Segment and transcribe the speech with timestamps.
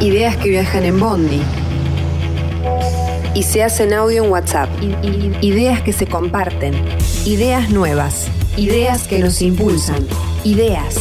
[0.00, 1.42] Ideas que viajan en Bondi.
[3.34, 4.68] Y se hacen audio en WhatsApp.
[5.40, 6.74] Ideas que se comparten.
[7.24, 8.28] Ideas nuevas.
[8.58, 10.06] Ideas que nos impulsan.
[10.44, 10.96] Ideas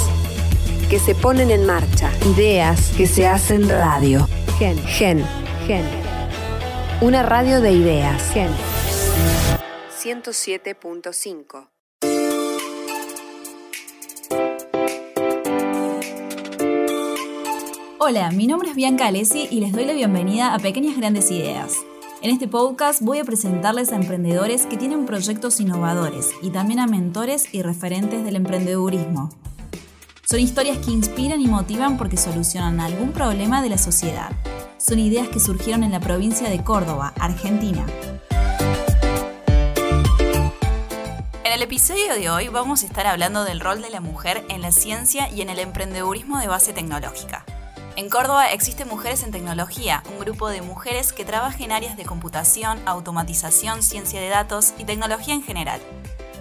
[0.89, 2.09] que se ponen en marcha.
[2.35, 4.27] Ideas que se hacen radio.
[4.57, 4.77] Gen.
[4.85, 5.25] Gen.
[5.67, 5.85] Gen.
[7.01, 8.31] Una radio de ideas.
[8.31, 8.51] Gen.
[10.01, 11.74] 107.5.
[18.07, 21.73] Hola, mi nombre es Bianca Alessi y les doy la bienvenida a Pequeñas Grandes Ideas.
[22.21, 26.85] En este podcast voy a presentarles a emprendedores que tienen proyectos innovadores y también a
[26.85, 29.31] mentores y referentes del emprendedurismo.
[30.23, 34.29] Son historias que inspiran y motivan porque solucionan algún problema de la sociedad.
[34.77, 37.87] Son ideas que surgieron en la provincia de Córdoba, Argentina.
[41.43, 44.61] En el episodio de hoy vamos a estar hablando del rol de la mujer en
[44.61, 47.43] la ciencia y en el emprendedurismo de base tecnológica.
[47.97, 52.03] En Córdoba existe Mujeres en Tecnología, un grupo de mujeres que trabaja en áreas de
[52.03, 55.79] computación, automatización, ciencia de datos y tecnología en general.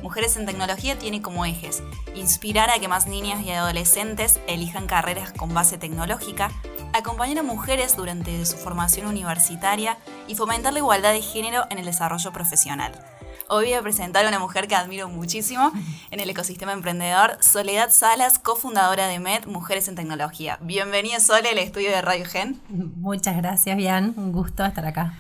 [0.03, 1.81] Mujeres en Tecnología tiene como ejes
[2.17, 6.51] inspirar a que más niñas y adolescentes elijan carreras con base tecnológica,
[6.93, 11.85] acompañar a mujeres durante su formación universitaria y fomentar la igualdad de género en el
[11.85, 13.01] desarrollo profesional.
[13.49, 15.71] Hoy voy a presentar a una mujer que admiro muchísimo
[16.11, 20.59] en el ecosistema emprendedor, Soledad Salas, cofundadora de MED Mujeres en Tecnología.
[20.63, 22.59] Bienvenida, Sole, al estudio de Radio Gen.
[22.71, 24.15] Muchas gracias, Bian.
[24.17, 25.13] Un gusto estar acá.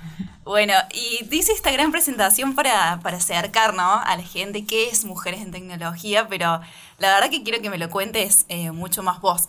[0.42, 5.42] Bueno, y dice esta gran presentación para, para acercar a la gente qué es Mujeres
[5.42, 6.62] en Tecnología, pero
[6.98, 9.44] la verdad que quiero que me lo cuentes eh, mucho más vos.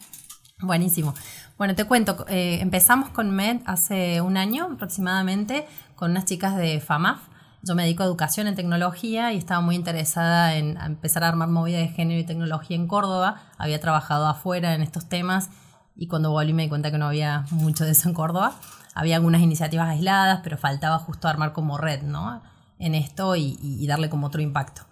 [0.60, 1.14] Buenísimo.
[1.58, 6.80] Bueno, te cuento, eh, empezamos con MED hace un año aproximadamente con unas chicas de
[6.80, 7.18] FAMAF
[7.62, 11.48] yo me dedico a educación en tecnología y estaba muy interesada en empezar a armar
[11.48, 13.42] movida de género y tecnología en Córdoba.
[13.58, 15.50] Había trabajado afuera en estos temas
[15.96, 18.54] y cuando volví me di cuenta que no había mucho de eso en Córdoba.
[18.94, 22.42] Había algunas iniciativas aisladas, pero faltaba justo armar como red ¿no?
[22.78, 24.82] en esto y, darle como otro impacto.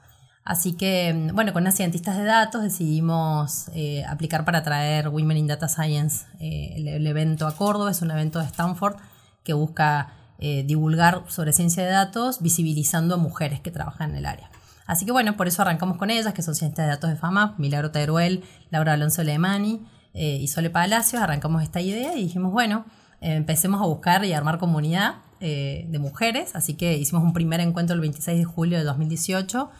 [0.44, 5.46] Así que, bueno, con unas cientistas de datos decidimos eh, aplicar para traer Women in
[5.46, 7.90] Data Science, eh, el evento a Córdoba.
[7.90, 8.96] Es un evento de Stanford
[9.42, 10.12] que busca
[10.46, 14.50] eh, divulgar sobre ciencia de datos, visibilizando a mujeres que trabajan en el área.
[14.86, 17.54] Así que bueno, por eso arrancamos con ellas, que son cientistas de datos de fama,
[17.56, 22.84] Milagro Teruel, Laura Alonso Lemani eh, y Sole Palacios, arrancamos esta idea y dijimos, bueno,
[23.22, 27.94] eh, empecemos a buscar y armar comunidad de mujeres, así que hicimos un primer encuentro
[27.94, 29.70] el 26 de julio de 2018.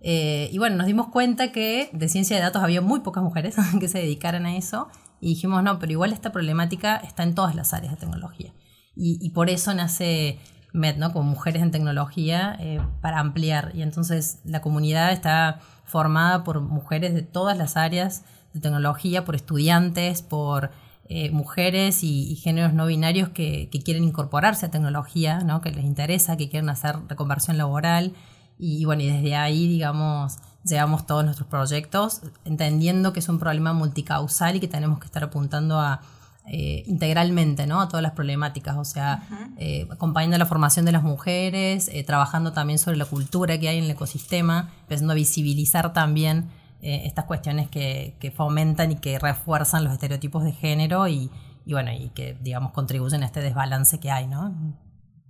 [0.00, 3.88] y bueno, nos dimos cuenta que de ciencia de datos había muy pocas mujeres que
[3.88, 4.88] se dedicaran a eso
[5.20, 8.54] y dijimos, no, pero igual esta problemática está en todas las áreas de tecnología
[8.96, 10.38] y, por eso nace
[10.72, 11.12] MED, ¿no?
[11.12, 13.72] Como Mujeres en Tecnología, eh, para ampliar.
[13.74, 19.34] Y entonces la comunidad está formada por mujeres de todas las áreas de tecnología, por
[19.34, 20.70] estudiantes, por
[21.08, 25.60] eh, mujeres y, géneros no binarios que, quieren incorporarse a tecnología, ¿no?
[25.60, 28.14] que les interesa, que quieren hacer reconversión laboral.
[28.58, 33.72] Y, bueno, y desde ahí, digamos, llevamos todos nuestros proyectos, entendiendo que es un problema
[33.72, 36.00] multicausal y que tenemos que estar apuntando a
[36.46, 37.80] eh, integralmente ¿no?
[37.80, 42.52] a todas las problemáticas, o sea, eh, acompañando la formación de las mujeres, eh, trabajando
[42.52, 46.50] también sobre la cultura que hay en el ecosistema, empezando a visibilizar también
[46.82, 51.30] estas cuestiones que, fomentan y que refuerzan los estereotipos de género y,
[51.64, 54.54] bueno, y que, digamos, contribuyen a este desbalance que hay, ¿no?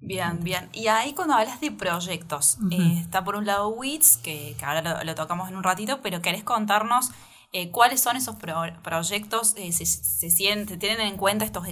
[0.00, 0.68] Bien, bien.
[0.72, 5.48] Y ahí cuando hablas de proyectos, está por un lado WITS, que, ahora lo, tocamos
[5.48, 7.12] en un ratito, pero ¿querés contarnos
[7.56, 8.34] eh, cuáles son esos
[8.82, 11.68] proyectos, eh, se, se, tienen en cuenta estos,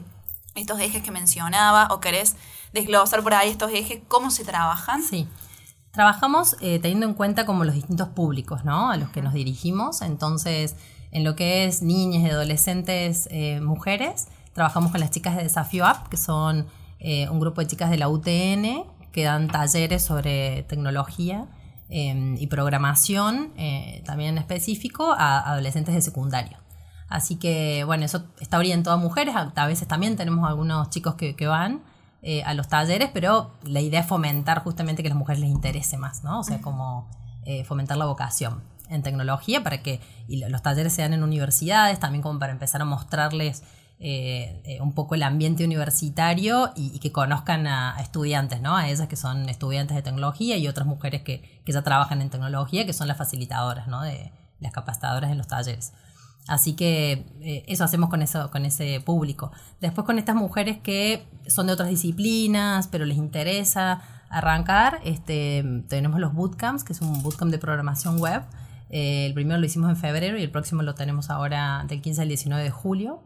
[0.54, 2.36] estos ejes que mencionaba o querés
[2.72, 5.02] desglosar por ahí estos ejes, cómo se trabajan.
[5.02, 5.26] Sí.
[5.90, 8.92] Trabajamos eh, teniendo en cuenta como los distintos públicos, ¿no?
[8.92, 10.02] A los que nos dirigimos.
[10.02, 10.76] Entonces,
[11.10, 13.28] en lo que es niñas adolescentes
[13.60, 16.68] mujeres, trabajamos con las chicas de Desafío App, que son
[17.00, 21.48] un grupo de chicas de la UTN que dan talleres sobre tecnología
[21.94, 26.56] Em, y programación eh, también específico a adolescentes de secundario.
[27.06, 31.46] Así que, bueno, eso está orientado a mujeres, a, veces también tenemos algunos chicos que,
[31.46, 31.82] van
[32.22, 35.50] eh, a los talleres, pero la idea es fomentar justamente que a las mujeres les
[35.50, 36.40] interese más, ¿no?
[36.40, 37.10] O sea, como
[37.44, 42.22] eh, fomentar la vocación en tecnología para que y los talleres sean en universidades, también
[42.22, 43.64] como para empezar a mostrarles
[44.04, 48.76] eh, eh, un poco el ambiente universitario y, que conozcan a, estudiantes, ¿no?
[48.76, 52.84] A esas que son estudiantes de tecnología y otras mujeres que, ya trabajan en tecnología,
[52.84, 54.02] que son las facilitadoras, ¿no?
[54.02, 55.92] De las capacitadoras en los talleres.
[56.48, 59.52] Así que eh, eso hacemos con, eso, con ese público.
[59.80, 66.18] Después con estas mujeres que son de otras disciplinas, pero les interesa arrancar, este, tenemos
[66.18, 68.42] los bootcamps, que es un bootcamp de programación web.
[68.90, 72.28] el primero lo hicimos en febrero y el próximo lo tenemos ahora del 15 al
[72.28, 73.22] 19 de julio.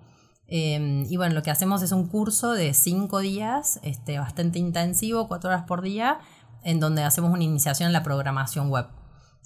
[0.48, 5.28] Em, y bueno, lo que hacemos es un curso de cinco días, este, bastante intensivo,
[5.28, 6.19] cuatro horas por día,
[6.62, 8.87] en donde hacemos una iniciación en la programación web.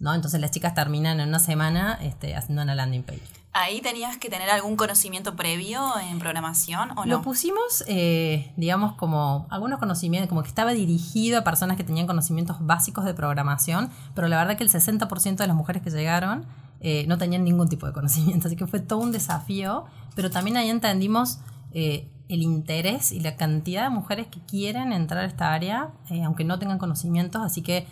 [0.01, 0.15] ¿no?
[0.15, 3.23] Entonces las chicas terminan en una semana este, haciendo una landing page.
[3.53, 7.07] ¿Ahí tenías que tener algún conocimiento previo en programación o no?
[7.07, 12.07] Lo pusimos, eh, digamos, como algunos conocimientos, como que estaba dirigido a personas que tenían
[12.07, 16.47] conocimientos básicos de programación, pero la verdad que el 60% de las mujeres que llegaron
[16.81, 19.85] eh, no tenían ningún tipo de conocimiento, así que fue todo un desafío,
[20.15, 21.41] pero también ahí entendimos
[21.73, 25.91] eh, el interés y la cantidad de mujeres que quieren entrar a esta área,
[26.25, 27.87] aunque no tengan conocimientos, así que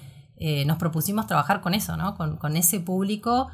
[0.67, 2.17] nos propusimos trabajar con eso, ¿no?
[2.17, 3.49] con, ese público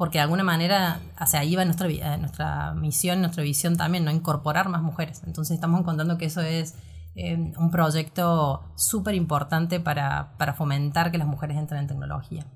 [0.00, 4.10] porque de alguna manera, hacia ahí va nuestra, misión, nuestra visión también, ¿no?
[4.10, 5.20] Incorporar más mujeres.
[5.26, 6.74] Entonces estamos encontrando que eso es
[7.16, 12.46] eh, un proyecto súper importante para, fomentar que las mujeres entren en tecnología.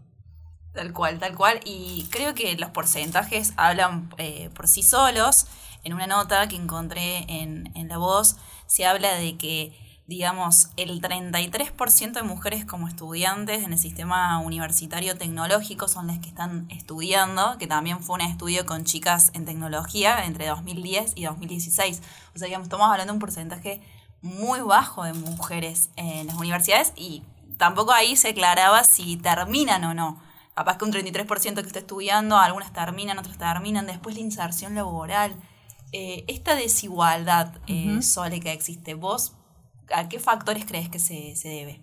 [0.74, 1.60] Tal cual, tal cual.
[1.64, 5.46] Y creo que los porcentajes hablan eh, por sí solos.
[5.84, 8.36] En una nota que encontré en, La Voz
[8.66, 15.16] se habla de que digamos, el 33% de mujeres como estudiantes en el sistema universitario
[15.16, 20.26] tecnológico son las que están estudiando, que también fue un estudio con chicas en tecnología
[20.26, 22.02] entre 2010 y 2016.
[22.34, 23.80] O sea, estamos hablando de un porcentaje
[24.20, 27.22] muy bajo de mujeres en las universidades y
[27.56, 30.23] tampoco ahí se aclaraba si terminan o no.
[30.54, 35.34] Capaz que un 33% que está estudiando, algunas terminan, otras terminan, después la inserción laboral.
[35.92, 39.34] Eh, esta desigualdad, eh, Sole, que existe, ¿vos
[39.92, 41.80] ¿A qué factores crees que se, debe?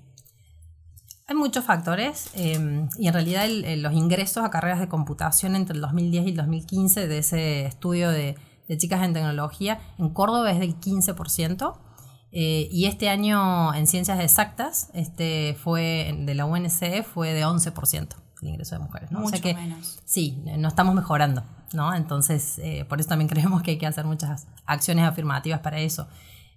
[1.27, 3.47] Hay muchos factores em, y en realidad
[3.77, 8.09] los ingresos a carreras de computación entre el 2010 y el 2015 de ese estudio
[8.09, 8.35] de,
[8.77, 11.77] chicas en tecnología en Córdoba es del 15%.
[12.33, 18.07] Eh, y este año en ciencias exactas este fue de la UNC fue de 11%
[18.41, 19.11] el ingreso de mujeres.
[19.11, 20.01] Mucho o sea que, menos.
[20.05, 21.43] Sí, no estamos mejorando.
[21.73, 21.93] ¿no?
[21.93, 26.07] Entonces, eh, por eso también creemos que hay que hacer muchas acciones afirmativas para eso.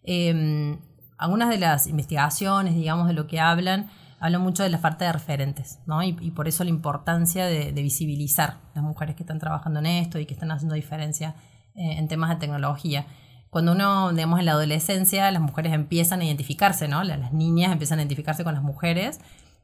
[0.03, 0.79] Em,
[1.17, 3.91] algunas de las investigaciones, digamos, de lo que hablan,
[4.21, 6.03] hablan mucho de la falta de referentes, ¿no?
[6.03, 10.27] Y, por eso la importancia de, visibilizar las mujeres que están trabajando en esto y
[10.27, 11.35] que están haciendo diferencia
[11.75, 13.07] eh, en temas de tecnología.
[13.51, 17.05] Cuando uno, digamos, en la adolescencia, las mujeres empiezan a identificarse, ¿no?
[17.05, 19.21] Las, niñas empiezan a identificarse con las mujeres,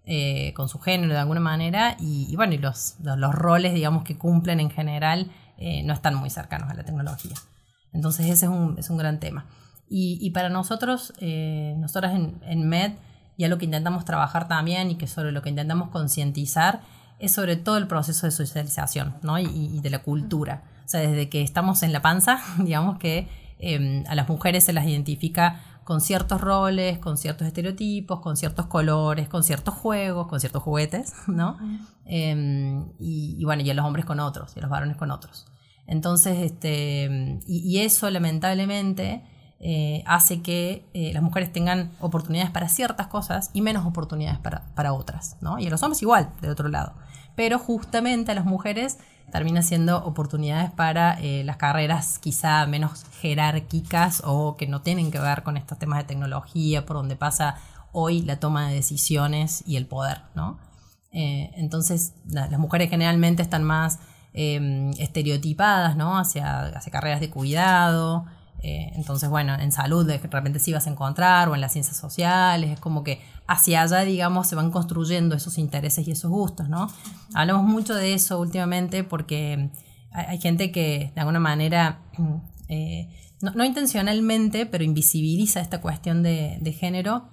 [0.07, 4.17] eh, con su género de alguna manera, y, bueno, y los, los, roles, digamos, que
[4.17, 7.37] cumplen en general eh, no están muy cercanos a la tecnología.
[7.93, 9.47] Entonces ese es un, es un gran tema.
[9.93, 12.93] Y, para nosotros, eh, nosotras en, en, MED,
[13.37, 16.81] ya lo que intentamos trabajar también y que sobre lo que intentamos concientizar
[17.19, 19.39] es sobre todo el proceso de socialización ¿no?
[19.39, 20.63] y, de la cultura.
[20.85, 24.73] O sea, desde que estamos en la panza, digamos que em, a las mujeres se
[24.73, 30.39] las identifica con ciertos roles, con ciertos estereotipos, con ciertos colores, con ciertos juegos, con
[30.39, 31.59] ciertos juguetes, ¿no?
[32.05, 35.47] Em, y, bueno, y a los hombres con otros, y a los varones con otros.
[35.89, 39.25] Entonces, este, y eso lamentablemente
[39.59, 44.93] eh, hace que eh, las mujeres tengan oportunidades para ciertas cosas y menos oportunidades para,
[44.93, 45.59] otras, ¿no?
[45.59, 46.95] Y a los hombres igual, del otro lado.
[47.35, 48.99] Pero justamente a las mujeres
[49.31, 55.19] termina siendo oportunidades para eh, las carreras quizá menos jerárquicas o que no tienen que
[55.19, 57.57] ver con estos temas de tecnología, por donde pasa
[57.93, 60.59] hoy la toma de decisiones y el poder, ¿no?
[61.13, 63.99] entonces, las mujeres generalmente están más
[64.33, 66.17] em, estereotipadas, ¿no?
[66.17, 68.27] Hacia carreras de cuidado,
[68.63, 71.97] eh, entonces, bueno, en salud de repente sí vas a encontrar, o en las ciencias
[71.97, 76.69] sociales, es como que hacia allá, digamos, se van construyendo esos intereses y esos gustos,
[76.69, 76.89] ¿no?
[77.35, 79.71] Hablamos mucho de eso últimamente porque
[80.13, 82.01] hay, gente que de alguna manera,
[82.69, 83.09] eh,
[83.41, 87.29] no, intencionalmente, pero invisibiliza esta cuestión de, de género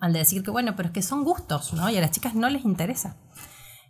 [0.00, 1.88] al decir que, bueno, pero es que son gustos, ¿no?
[1.88, 3.16] Y a las chicas no les interesa.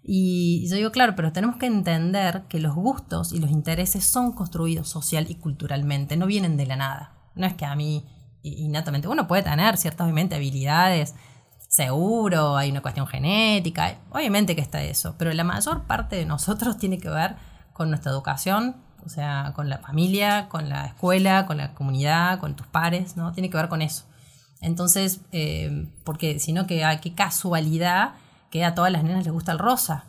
[0.02, 4.32] Y yo digo, claro, pero tenemos que entender que los gustos y los intereses son
[4.32, 7.12] construidos social y culturalmente, no vienen de la nada.
[7.34, 8.06] No es que a mí,
[8.42, 11.14] innatamente, uno puede tener ciertas, obviamente, habilidades,
[11.68, 16.76] seguro, hay una cuestión genética, obviamente que está eso, pero la mayor parte de nosotros
[16.78, 17.36] tiene que ver
[17.72, 22.56] con nuestra educación, o sea, con la familia, con la escuela, con la comunidad, con
[22.56, 23.32] tus pares, ¿no?
[23.32, 24.04] Tiene que ver con eso.
[24.60, 28.14] Entonces, eh, porque si no, que, qué casualidad
[28.50, 30.04] que a todas las nenas les gusta el rosa.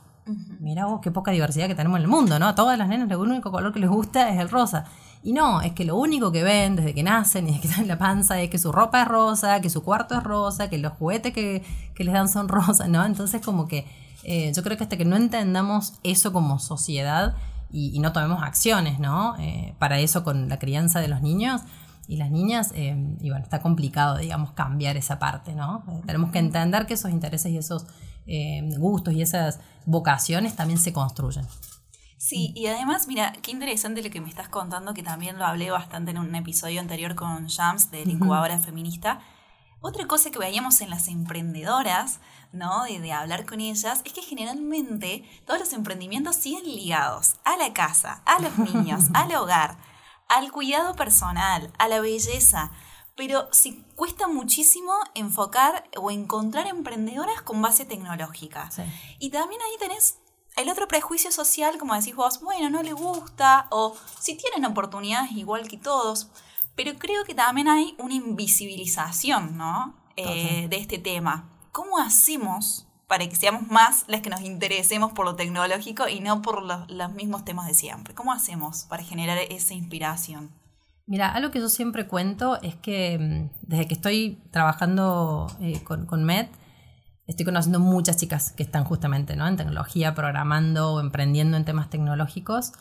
[0.60, 2.48] Mira vos qué poca diversidad que tenemos en el mundo, ¿no?
[2.48, 4.86] A todas las nenas el único color que les gusta es el rosa.
[5.24, 7.84] Y no, es que lo único que ven desde que nacen y desde que están
[7.84, 10.78] en la panza es que su ropa es rosa, que su cuarto es rosa, que
[10.78, 11.64] los juguetes que,
[11.98, 13.06] les dan son rosas, ¿no?
[13.06, 13.88] Entonces como que
[14.24, 17.36] eh, yo creo que hasta que no entendamos eso como sociedad
[17.72, 19.36] y, no tomemos acciones, ¿no?
[19.40, 21.62] Eh, para eso con la crianza de los niños,
[22.08, 25.84] y las niñas, eh, y bueno, está complicado, digamos, cambiar esa parte, ¿no?
[26.08, 27.86] tenemos que entender que esos intereses y esos
[28.28, 31.46] eh, gustos y esas vocaciones también se construyen.
[32.18, 35.72] Sí, y además, mira, qué interesante lo que me estás contando, que también lo hablé
[35.72, 39.22] bastante en un episodio anterior con Jams de la incubadora feminista.
[39.80, 42.20] Otra cosa que veíamos en las emprendedoras,
[42.52, 42.84] ¿no?
[42.84, 47.72] De, de, hablar con ellas, es que generalmente todos los emprendimientos siguen ligados a la
[47.72, 49.78] casa, a los niños, al hogar,
[50.28, 52.72] al cuidado personal, a la belleza.
[53.20, 58.70] Pero sí cuesta muchísimo enfocar o encontrar emprendedoras con base tecnológica.
[59.20, 60.20] Y también ahí tenés
[60.56, 65.34] el otro prejuicio social, como decís vos, bueno, no le gusta, o si tienen oportunidades
[65.34, 66.30] igual que todos,
[66.76, 69.98] pero creo que también hay una invisibilización, ¿no?
[70.16, 71.50] Eh, de este tema.
[71.74, 76.42] ¿Cómo hacemos para que seamos más las que nos interesemos por lo tecnológico y no
[76.42, 78.16] por los, mismos temas de siempre?
[78.16, 80.58] ¿Cómo hacemos para generar esa inspiración?
[81.10, 86.06] Mira, algo que yo siempre cuento es que mm, desde que estoy trabajando eh, con,
[86.06, 86.46] con Med,
[87.26, 89.48] estoy conociendo muchas chicas que están justamente ¿no?
[89.48, 92.74] en tecnología, programando o emprendiendo en temas tecnológicos.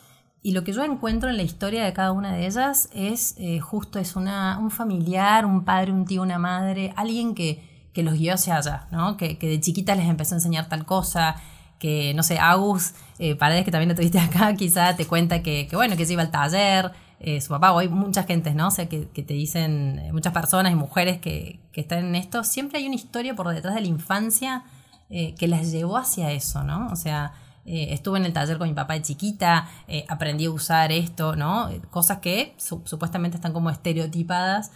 [0.43, 3.59] Y lo que yo encuentro en la historia de cada una de ellas es eh,
[3.61, 8.13] justo es una, un familiar, un padre, un tío, una madre, alguien que, que los
[8.13, 9.17] guió hacia allá, ¿no?
[9.17, 11.35] que, que de chiquita les empezó a enseñar tal cosa,
[11.79, 15.65] que, no sé, Agus eh, Paredes, que también lo tuviste acá, quizá te cuenta que,
[15.67, 18.69] que, bueno, que se iba al taller, eh, su papá, o hay mucha gente, ¿no?
[18.69, 22.79] O sea, que, te dicen, eh, muchas personas y mujeres que, están en esto, siempre
[22.79, 24.63] hay una historia por detrás de la infancia
[25.09, 26.87] eh, que las llevó hacia eso, ¿no?
[26.91, 27.31] O sea,
[27.65, 29.69] estuve en el taller con mi papá de chiquita,
[30.09, 31.69] aprendí a usar esto, ¿no?
[31.89, 34.71] Cosas que supuestamente están como estereotipadas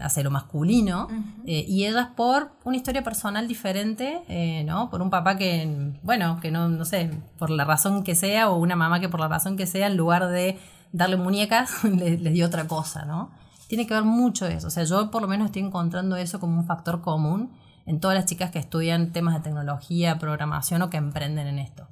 [0.00, 1.08] hacia lo masculino,
[1.46, 4.90] y ellas por una historia personal diferente, ¿no?
[4.90, 8.56] Por un papá que, bueno, que no, no sé, por la razón que sea, o
[8.58, 10.58] una mamá que por la razón que sea, en lugar de
[10.94, 13.32] darle muñecas, les, dio otra cosa, ¿no?
[13.66, 14.68] Tiene que ver mucho eso.
[14.68, 17.52] O sea, yo por lo menos estoy encontrando eso como un factor común
[17.86, 21.88] en todas las chicas que estudian temas de tecnología, programación o que emprenden en esto.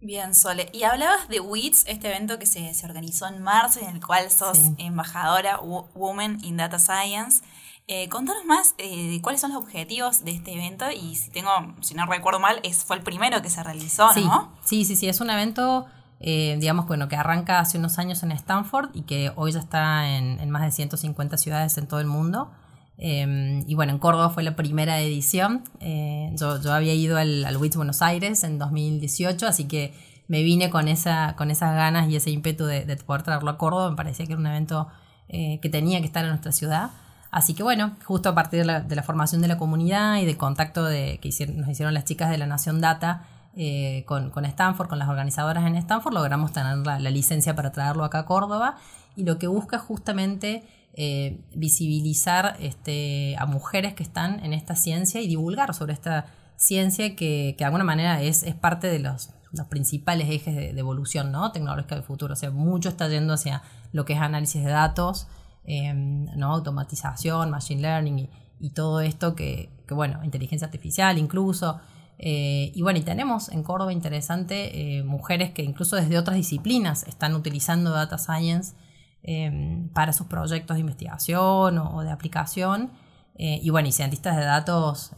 [0.00, 0.70] Bien, Sole.
[0.72, 4.58] Y hablabas de WITS, este evento que se, organizó en marzo, en el cual sos
[4.78, 7.42] embajadora Women in Data Science.
[7.86, 11.50] Eh, contanos más eh, de cuáles son los objetivos de este evento y si tengo,
[11.80, 14.52] si no recuerdo mal, es, fue el primero que se realizó, ¿no?
[14.64, 15.86] Sí, sí, sí, es un evento
[16.20, 20.08] eh, digamos bueno, que arranca hace unos años en Stanford y que hoy ya está
[20.16, 22.50] en, más de 150 ciudades en todo el mundo.
[22.98, 25.64] Em, y bueno, en Córdoba fue la primera edición.
[25.80, 29.94] Eh, yo, yo, había ido al, al WITS Buenos Aires en 2018, así que
[30.28, 33.58] me vine con, esa, con esas ganas y ese ímpetu de, de poder traerlo a
[33.58, 33.90] Córdoba.
[33.90, 34.88] Me parecía que era un evento
[35.32, 36.90] eh, que tenía que estar en nuestra ciudad.
[37.30, 40.26] Así que bueno, justo a partir de la, de la formación de la comunidad y
[40.26, 43.22] del contacto de, que hicieron, nos hicieron las chicas de la Nación Data,
[43.56, 48.04] eh, con, con, Stanford, con las organizadoras en Stanford, logramos tener la, licencia para traerlo
[48.04, 48.76] acá a Córdoba
[49.16, 50.62] y lo que busca es justamente
[50.94, 57.16] eh, visibilizar este, a mujeres que están en esta ciencia y divulgar sobre esta ciencia
[57.16, 61.50] que, de alguna manera es, es parte de los, los principales ejes de, evolución ¿no?
[61.50, 62.34] tecnológica del futuro.
[62.34, 65.26] O sea, mucho está yendo hacia lo que es análisis de datos,
[65.64, 66.52] em, ¿no?
[66.52, 68.30] automatización, machine learning y,
[68.60, 71.80] y todo esto que, que, bueno, inteligencia artificial incluso.
[72.22, 77.04] Eh, y bueno, y tenemos en Córdoba interesante eh, mujeres que incluso desde otras disciplinas
[77.04, 78.74] están utilizando data science
[79.22, 82.90] em, para sus proyectos de investigación o, de aplicación.
[83.36, 85.12] Eh, y bueno, y cientistas de datos,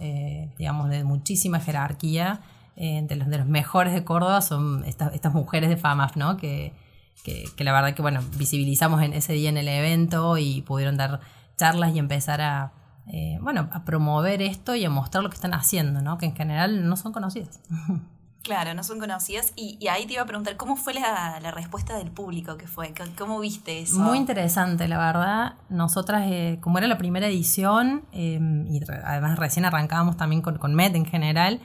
[0.56, 2.40] digamos, de muchísima jerarquía,
[2.76, 6.36] de los, de, los, mejores de Córdoba son estas, estas mujeres de FAMAF, ¿no?
[6.36, 6.72] Que,
[7.24, 10.96] que, que la verdad que, bueno, visibilizamos en ese día en el evento y pudieron
[10.96, 11.20] dar
[11.56, 12.72] charlas y empezar a,
[13.06, 16.18] eh, bueno, a promover esto y a mostrar lo que están haciendo, ¿no?
[16.18, 17.60] Que en general no son conocidas.
[18.42, 19.52] Claro, no son conocidas.
[19.54, 22.92] Y, ahí te iba a preguntar, ¿cómo fue la, respuesta del público que fue?
[23.16, 24.00] ¿Cómo viste eso?
[24.00, 25.54] Muy interesante, la verdad.
[25.68, 30.74] Nosotras, eh, como era la primera edición, em, y además recién arrancábamos también con, con
[30.74, 31.60] MED en general,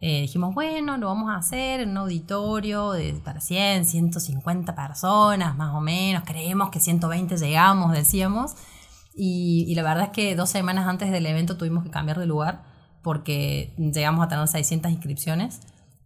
[0.00, 5.56] eh, dijimos, bueno, lo vamos a hacer en un auditorio de, para 100, 150 personas,
[5.56, 6.24] más o menos.
[6.26, 8.56] Creemos que 120 llegamos, decíamos.
[9.14, 12.62] Y, la verdad es que dos semanas antes del evento tuvimos que cambiar de lugar
[13.02, 15.60] porque llegamos a tener 600 inscripciones.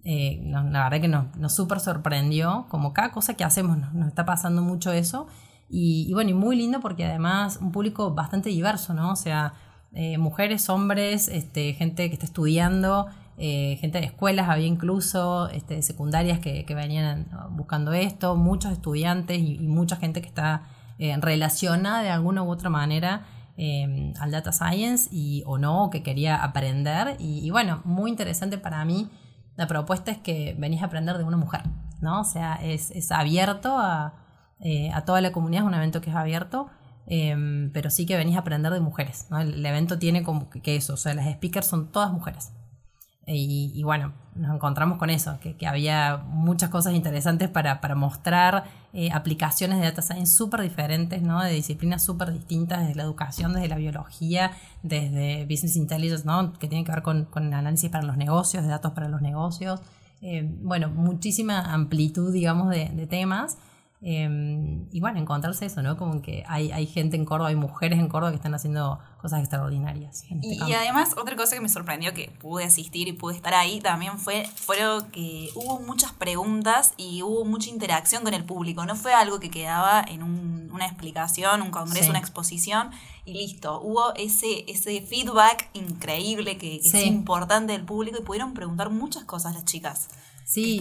[0.04, 4.24] Eh, la verdad que nos, nos súper sorprendió, como cada cosa que hacemos nos, está
[4.24, 5.26] pasando mucho eso.
[5.68, 9.12] Y, bueno, y muy lindo porque además un público bastante diverso, ¿no?
[9.12, 9.54] O sea,
[9.92, 15.82] eh, mujeres, hombres, este, gente que está estudiando, eh, gente de escuelas, había incluso este,
[15.82, 20.62] secundarias que, que, venían buscando esto, muchos estudiantes y mucha gente que está
[20.98, 23.26] eh, relaciona de alguna u otra manera
[23.56, 27.16] em, al data science y, o no, que quería aprender.
[27.18, 29.10] Y, bueno, muy interesante para mí.
[29.56, 31.62] La propuesta es que venís a aprender de una mujer,
[32.00, 32.20] ¿no?
[32.20, 34.14] O sea, es, es abierto a,
[34.60, 36.68] eh, a toda la comunidad, es un evento que es abierto.
[37.06, 39.26] Em, pero sí que venís a aprender de mujeres.
[39.30, 39.40] ¿no?
[39.40, 42.52] El, evento tiene como que, eso, o sea, las speakers son todas mujeres.
[43.28, 49.80] Y, bueno, nos encontramos con eso, que, había muchas cosas interesantes para, mostrar eh, aplicaciones
[49.80, 51.42] de data science súper diferentes, ¿no?
[51.42, 54.52] de disciplinas súper distintas, desde la educación, desde la biología,
[54.84, 56.52] desde business intelligence, ¿no?
[56.52, 59.80] que tiene que ver con, con análisis para los negocios, de datos para los negocios.
[60.22, 63.58] Eh, bueno, muchísima amplitud, digamos, de, de temas.
[64.02, 65.96] Em, y bueno, encontrarse eso, ¿no?
[65.96, 69.40] Como que hay, hay gente en Córdoba, hay mujeres en Córdoba que están haciendo cosas
[69.40, 70.24] extraordinarias.
[70.30, 73.80] Este y, además, otra cosa que me sorprendió que pude asistir y pude estar ahí
[73.80, 74.76] también fue, fue
[75.12, 78.84] que hubo muchas preguntas y hubo mucha interacción con el público.
[78.84, 82.90] No fue algo que quedaba en una explicación, un congreso, una exposición
[83.24, 83.80] y listo.
[83.80, 89.54] Hubo ese, ese feedback increíble que, es importante del público y pudieron preguntar muchas cosas
[89.54, 90.08] las chicas
[90.44, 90.78] sí.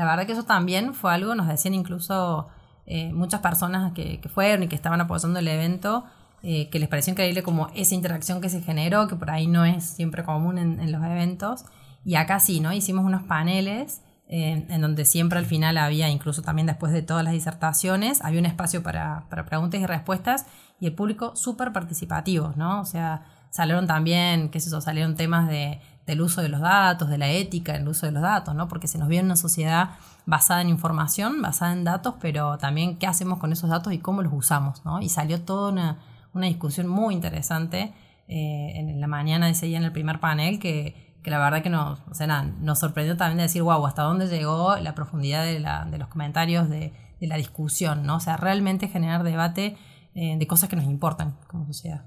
[0.00, 2.48] La verdad que eso también fue algo, nos decían incluso
[2.86, 6.06] eh, muchas personas que, fueron y que estaban apoyando el evento,
[6.42, 9.66] eh, que les pareció increíble como esa interacción que se generó, que por ahí no
[9.66, 11.66] es siempre común en, los eventos.
[12.02, 12.72] Y acá sí, ¿no?
[12.72, 17.22] Hicimos unos paneles eh, en donde siempre al final había, incluso también después de todas
[17.22, 20.46] las disertaciones, había un espacio para, para preguntas y respuestas
[20.80, 22.80] y el público súper participativo, ¿no?
[22.80, 27.08] O sea, salieron también, qué sé yo, salieron temas de del uso de los datos,
[27.08, 28.68] de la ética el uso de los datos, ¿no?
[28.68, 29.90] Porque se nos viene una sociedad
[30.26, 34.22] basada en información, basada en datos, pero también qué hacemos con esos datos y cómo
[34.22, 35.00] los usamos, ¿no?
[35.00, 35.98] Y salió toda una,
[36.46, 37.92] discusión muy interesante
[38.28, 41.62] eh, en la mañana de ese día en el primer panel que, que la verdad
[41.62, 45.44] que nos, o sea, nos sorprendió también de decir, wow, hasta dónde llegó la profundidad
[45.44, 48.16] de, la, de los comentarios, de, de, la discusión, ¿no?
[48.16, 49.76] O sea, realmente generar debate
[50.14, 52.04] eh, de cosas que nos importan como sociedad.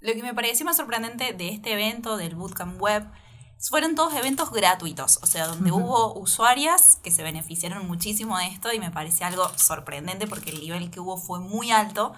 [0.00, 3.04] Lo que me pareció más sorprendente de este evento del Bootcamp Web
[3.58, 8.72] fueron todos eventos gratuitos, o sea, donde hubo usuarias que se beneficiaron muchísimo de esto
[8.72, 12.12] y me parece algo sorprendente porque el nivel que hubo fue muy alto,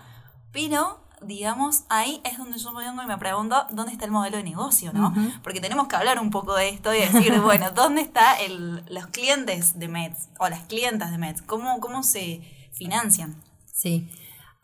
[0.52, 4.36] pero digamos, ahí es donde yo me vengo y me pregunto dónde está el modelo
[4.36, 5.12] de negocio, ¿no?
[5.42, 8.36] Porque tenemos que hablar un poco de esto y decir, bueno, ¿dónde están
[8.88, 11.42] los clientes de Mets o las clientas de Mets?
[11.42, 12.42] ¿Cómo, cómo se
[12.72, 13.42] financian?
[13.72, 14.08] Sí.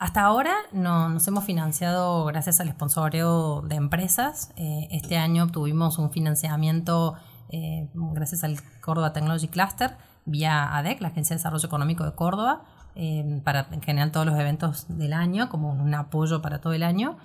[0.04, 4.52] Hasta ahora no, nos hemos financiado gracias al sponsoreo de empresas.
[4.56, 7.14] Eh, este año obtuvimos un financiamiento
[7.48, 12.64] eh, gracias al Córdoba Technology Cluster vía ADEC, la Agencia de Desarrollo Económico de Córdoba,
[12.94, 16.82] eh, para en general todos los eventos del año, como un apoyo para todo el
[16.82, 17.16] año.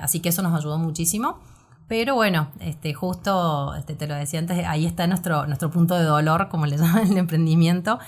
[0.00, 1.40] así que eso nos ayudó muchísimo.
[1.88, 6.04] Pero bueno, este, justo este, te lo decía antes, ahí está nuestro, nuestro punto de
[6.04, 7.98] dolor, como le llaman el emprendimiento.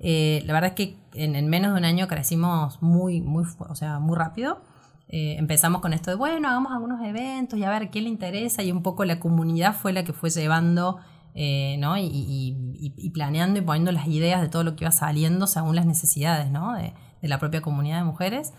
[0.00, 3.98] Eh, la verdad es que en, menos de un año crecimos muy, muy, o sea,
[3.98, 4.60] muy rápido.
[5.08, 8.62] Eh, empezamos con esto de, bueno, hagamos algunos eventos y a ver qué le interesa
[8.62, 10.98] y un poco la comunidad fue la que fue llevando
[11.34, 11.96] eh, ¿no?
[11.96, 16.50] y, planeando y poniendo las ideas de todo lo que iba saliendo según las necesidades
[16.50, 16.74] ¿no?
[16.74, 18.52] de, de la propia comunidad de mujeres.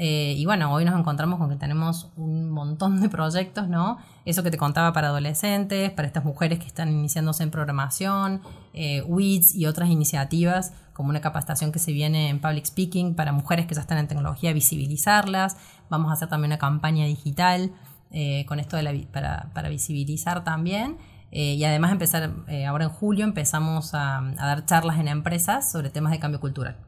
[0.00, 3.98] Eh, y bueno, hoy nos encontramos con que tenemos un montón de proyectos, ¿no?
[4.24, 8.40] Eso que te contaba para adolescentes, para estas mujeres que están iniciándose en programación,
[8.74, 13.32] eh, WIDS y otras iniciativas, como una capacitación que se viene en Public Speaking para
[13.32, 15.56] mujeres que ya están en tecnología, visibilizarlas.
[15.90, 17.72] Vamos a hacer también una campaña digital
[18.12, 20.96] eh, con esto de la, para, para, visibilizar también.
[21.30, 22.32] Y además empezar,
[22.66, 26.78] ahora en julio empezamos a, a dar charlas en empresas sobre temas de cambio cultural.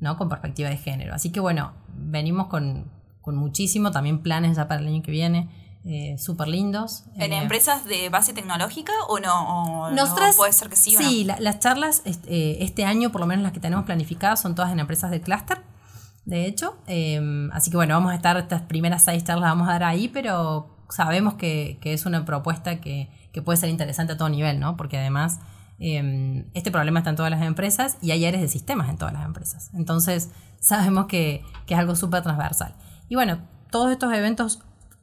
[0.00, 0.16] ¿no?
[0.16, 1.14] Con perspectiva de género.
[1.14, 1.72] Así que bueno,
[2.06, 2.90] venimos con,
[3.24, 5.48] muchísimo, también planes ya para el año que viene.
[5.88, 7.04] Eh, súper lindos.
[7.14, 9.88] ¿En eh, empresas de base tecnológica o no?
[10.36, 10.96] puede ser que sí.
[10.96, 14.72] Sí, las charlas este, este, año, por lo menos las que tenemos planificadas, son todas
[14.72, 15.62] en empresas de clúster,
[16.24, 16.76] de hecho.
[16.88, 19.84] Em, así que bueno, vamos a estar, estas primeras seis charlas las vamos a dar
[19.84, 24.58] ahí, pero sabemos que, es una propuesta que, que, puede ser interesante a todo nivel,
[24.58, 24.76] ¿no?
[24.76, 25.38] Porque además
[25.78, 29.12] Em, este problema está en todas las empresas y hay áreas de sistemas en todas
[29.12, 29.70] las empresas.
[29.74, 32.74] Entonces, sabemos que, es algo súper transversal.
[33.08, 33.38] Y bueno,
[33.70, 34.60] todos estos eventos,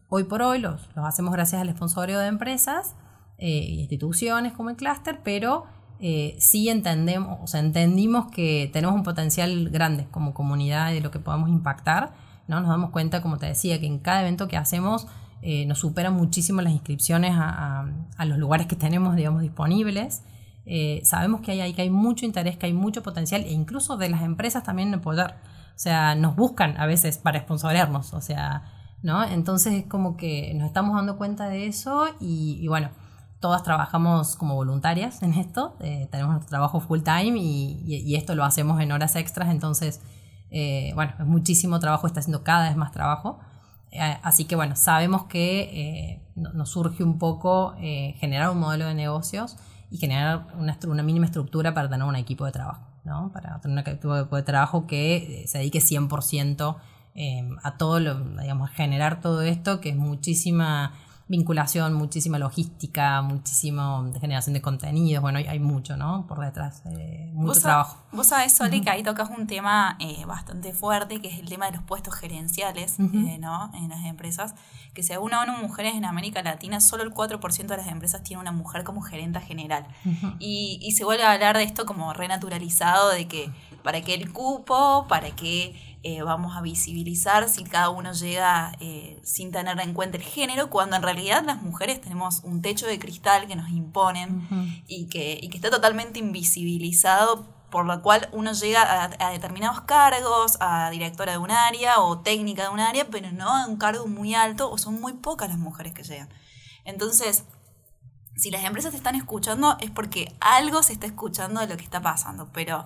[0.09, 2.95] hoy por hoy, los, los hacemos gracias al sponsorio de empresas
[3.37, 5.65] e instituciones como el clúster, pero
[5.99, 11.11] eh, sí entendemos, o sea, entendimos que tenemos un potencial grande como comunidad de lo
[11.11, 12.13] que podemos impactar.
[12.47, 12.59] ¿no?
[12.59, 15.07] Nos damos cuenta, como te decía, que en cada evento que hacemos
[15.41, 17.85] eh, nos superan muchísimo las inscripciones a,
[18.17, 20.23] a, los lugares que tenemos, digamos, disponibles.
[20.65, 23.97] Eh, sabemos que hay, hay, que hay mucho interés, que hay mucho potencial e incluso
[23.97, 25.35] de las empresas también poder.
[25.75, 28.63] O sea, nos buscan a veces para sponsorearnos, o sea,
[29.01, 29.23] ¿no?
[29.23, 32.91] Entonces es como que nos estamos dando cuenta de eso y, bueno,
[33.39, 38.45] todas trabajamos como voluntarias en esto, eh, tenemos nuestro trabajo full time y, esto lo
[38.45, 40.01] hacemos en horas extras, entonces,
[40.51, 43.39] eh, bueno, es muchísimo trabajo, está haciendo cada vez más trabajo.
[44.23, 47.75] así que bueno, sabemos que nos surge un poco
[48.19, 49.57] generar un modelo de negocios
[49.93, 53.31] y generar una, una mínima estructura para tener un equipo de trabajo, ¿no?
[53.31, 56.77] Para tener un equipo de, trabajo que eh, se dedique 100%
[57.13, 60.93] em, a todo lo, digamos, generar todo esto, que es muchísima
[61.27, 66.27] vinculación, muchísima logística, muchísimo de generación de contenidos, bueno, hay, mucho, ¿no?
[66.27, 68.03] Por detrás, eh, mucho trabajo.
[68.11, 71.67] Vos sabés, Soli, que ahí tocas un tema eh, bastante fuerte, que es el tema
[71.67, 73.71] de los puestos gerenciales, eh, ¿no?
[73.73, 74.53] En las empresas,
[74.93, 78.51] que según ONU Mujeres en América Latina, solo el 4% de las empresas tiene una
[78.51, 79.87] mujer como gerenta general.
[80.39, 83.49] y, y se vuelve a hablar de esto como renaturalizado, de que
[83.83, 89.19] para que el cupo, para que eh, vamos a visibilizar si cada uno llega eh,
[89.23, 92.99] sin tener en cuenta el género, cuando en realidad las mujeres tenemos un techo de
[92.99, 98.53] cristal que nos imponen y, que, y que está totalmente invisibilizado por lo cual uno
[98.53, 103.31] llega a, determinados cargos, a directora de un área o técnica de un área, pero
[103.31, 106.29] no a un cargo muy alto o son muy pocas las mujeres que llegan.
[106.85, 107.45] Entonces,
[108.35, 111.83] si las empresas te están escuchando es porque algo se está escuchando de lo que
[111.83, 112.85] está pasando, pero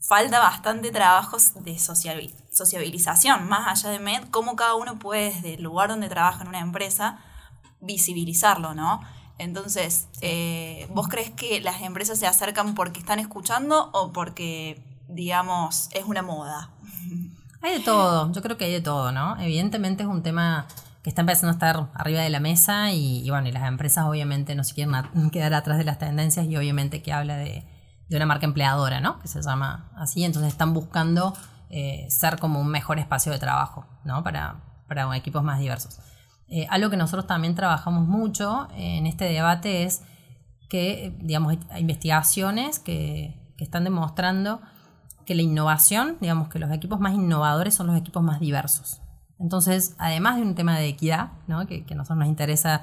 [0.00, 5.62] falta bastante trabajo de sociabilización, más allá de MED, cómo cada uno puede desde el
[5.62, 7.18] lugar donde trabaja en una empresa
[7.80, 9.00] visibilizarlo, ¿no?
[9.38, 15.88] Entonces, eh, ¿vos crees que las empresas se acercan porque están escuchando o porque, digamos,
[15.92, 16.70] es una moda?
[17.60, 19.36] Hay de todo, yo creo que hay de todo, ¿no?
[19.40, 20.68] Evidentemente es un tema
[21.02, 24.06] que está empezando a estar arriba de la mesa y, y bueno, y las empresas
[24.06, 24.94] obviamente no se quieren
[25.32, 27.66] quedar atrás de las tendencias y obviamente que habla de,
[28.08, 29.18] de una marca empleadora, ¿no?
[29.20, 30.24] Que se llama así.
[30.24, 31.34] Entonces están buscando
[31.70, 34.22] eh, ser como un mejor espacio de trabajo, ¿no?
[34.22, 35.98] Para, para equipos más diversos.
[36.48, 40.02] Eh, algo que nosotros también trabajamos mucho en este debate es
[40.70, 44.62] que, digamos, hay investigaciones que, que están demostrando
[45.26, 49.02] que la innovación, digamos, que los equipos más innovadores son los equipos más diversos.
[49.38, 51.66] Entonces, además de un tema de equidad, ¿no?
[51.66, 52.82] que, que a nosotros nos interesa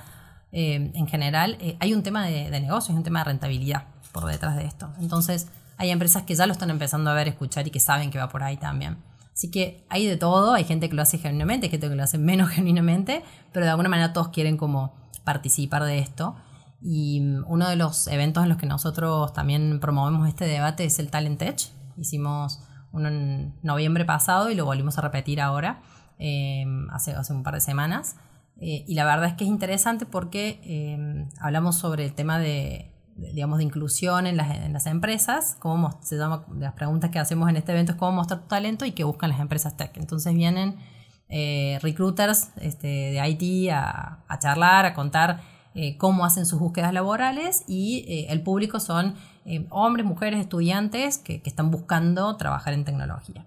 [0.52, 4.26] eh, en general, hay un tema de, de negocio, hay un tema de rentabilidad por
[4.32, 4.88] detrás de esto.
[5.02, 8.18] Entonces, hay empresas que ya lo están empezando a ver, escuchar y que saben que
[8.18, 8.98] va por ahí también.
[9.34, 12.04] Así que hay de todo, hay gente que lo hace genuinamente, hay gente que lo
[12.04, 14.94] hace menos genuinamente, pero de alguna manera todos quieren como
[15.26, 16.38] participar de esto.
[16.82, 20.98] Y mm, uno de los eventos en los que nosotros también promovemos este debate es
[21.00, 21.60] el Talent Tech.
[21.98, 22.62] Hicimos
[22.94, 25.82] uno en noviembre pasado y lo volvimos a repetir ahora,
[26.20, 28.16] em, hace, hace un par de semanas.
[28.62, 32.95] Eh, y la verdad es que es interesante porque em, hablamos sobre el tema de
[33.16, 37.72] digamos, de inclusión en las, empresas, cómo se llama, las preguntas que hacemos en este
[37.72, 39.96] evento es cómo mostrar tu talento y qué buscan las empresas tech.
[39.98, 40.76] Entonces vienen
[41.30, 45.42] eh, recruiters este, de IT a, a, charlar, a contar
[45.74, 49.16] eh, cómo hacen sus búsquedas laborales y eh, el público son
[49.70, 53.46] hombres, mujeres, estudiantes que, que, están buscando trabajar en tecnología.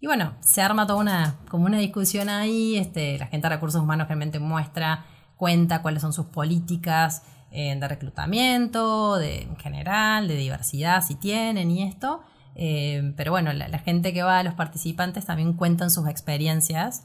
[0.00, 3.82] Y bueno, se arma toda una, como una discusión ahí, este, la gente de recursos
[3.82, 5.04] humanos realmente muestra,
[5.36, 11.70] cuenta cuáles son sus políticas, eh, de reclutamiento, de, en general, de diversidad, si tienen
[11.70, 12.22] y esto.
[12.54, 17.04] Eh, pero bueno, la, gente que va, los participantes también cuentan sus experiencias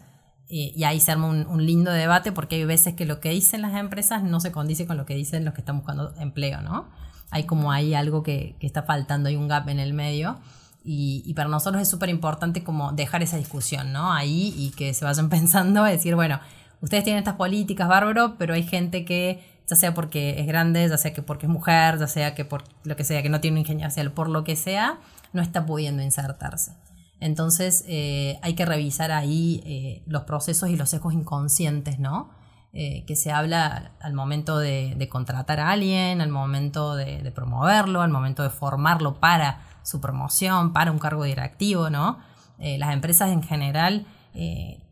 [0.49, 3.62] eh, y ahí se arma un, lindo debate porque hay veces que lo que dicen
[3.62, 6.89] las empresas no se condice con lo que dicen los que están buscando empleo, ¿no?
[7.31, 10.38] Hay como hay algo que, que está faltando, hay un gap en el medio.
[10.84, 14.13] Y, y para nosotros es súper importante como dejar esa discusión, ¿no?
[14.13, 16.39] Ahí y que se vayan pensando, decir, bueno,
[16.81, 20.97] ustedes tienen estas políticas, bárbaro, pero hay gente que ya sea porque es grande, ya
[20.97, 23.56] sea que porque es mujer, ya sea que por lo que sea, que no tiene
[23.56, 24.99] un ingeniero, por lo que sea,
[25.34, 26.73] no está pudiendo insertarse.
[27.19, 32.30] Entonces eh, hay que revisar ahí eh, los procesos y los sesgos inconscientes, ¿no?
[32.73, 38.12] Eh, que se habla al momento de, contratar a alguien, al momento de, promoverlo, al
[38.12, 42.19] momento de formarlo para su promoción, para un cargo directivo, ¿no?
[42.58, 44.08] las empresas en general,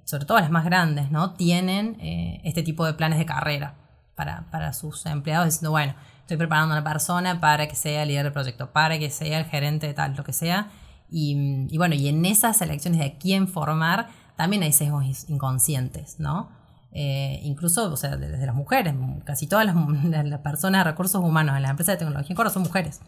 [0.04, 1.32] sobre todo las más grandes, ¿no?
[1.32, 1.98] Tienen
[2.44, 3.76] este tipo de planes de carrera
[4.16, 8.10] para, para sus empleados diciendo, bueno, estoy preparando a una persona para que sea el
[8.10, 10.72] líder del proyecto, para que sea el gerente de tal, lo que sea.
[11.10, 16.50] Y, y bueno, y en esas elecciones de quién formar, también hay sesgos inconscientes, ¿no?
[16.96, 18.94] Eh, incluso, o sea, desde las mujeres,
[19.26, 19.66] casi todas
[20.04, 23.02] las, las, personas de recursos humanos en las empresas de tecnología en son mujeres.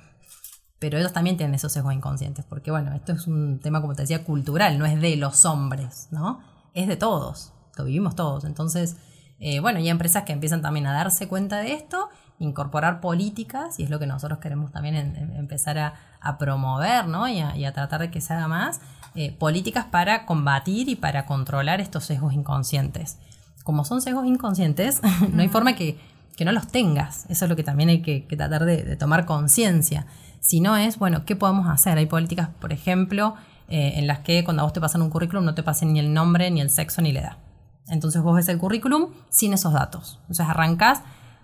[0.79, 4.01] Pero ellos también tienen esos sesgos inconscientes, porque bueno, esto es un tema, como te
[4.01, 6.41] decía, cultural, no es de los hombres, ¿no?
[6.73, 8.43] Es de todos, lo vivimos todos.
[8.43, 8.97] Entonces,
[9.39, 13.79] eh, bueno, y hay empresas que empiezan también a darse cuenta de esto, incorporar políticas,
[13.79, 14.95] y es lo que nosotros queremos también
[15.35, 15.93] empezar a,
[16.39, 17.27] promover ¿no?
[17.27, 18.81] y, a, tratar de que se haga más,
[19.13, 23.19] eh, políticas para combatir y para controlar estos sesgos inconscientes.
[23.63, 25.99] Como son sesgos inconscientes, no hay forma que,
[26.43, 27.25] no los tengas.
[27.29, 30.07] Eso es lo que también hay que, tratar de, tomar conciencia.
[30.39, 31.97] Si no es, bueno, ¿qué podemos hacer?
[31.97, 33.35] Hay políticas, por ejemplo,
[33.67, 35.99] eh, en las que cuando a vos te pasan un currículum no te pasen ni
[35.99, 37.44] el nombre, ni el sexo, ni la edad.
[37.87, 40.17] Entonces vos ves el currículum sin esos datos.
[40.21, 41.03] Entonces arrancás